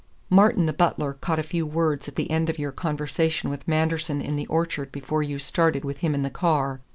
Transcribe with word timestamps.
Martin 0.31 0.65
the 0.65 0.73
butler 0.73 1.13
caught 1.13 1.37
a 1.37 1.43
few 1.43 1.63
words 1.63 2.07
at 2.07 2.15
the 2.15 2.31
end 2.31 2.49
of 2.49 2.57
your 2.57 2.71
conversation 2.71 3.51
with 3.51 3.67
Manderson 3.67 4.19
in 4.19 4.35
the 4.35 4.47
orchard 4.47 4.91
before 4.91 5.21
you 5.21 5.37
started 5.37 5.85
with 5.85 5.97
him 5.99 6.15
in 6.15 6.23
the 6.23 6.31
car. 6.31 6.81